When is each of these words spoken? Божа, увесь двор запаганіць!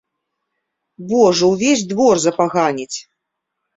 Божа, 1.11 1.45
увесь 1.57 1.85
двор 1.93 2.15
запаганіць! 2.25 2.97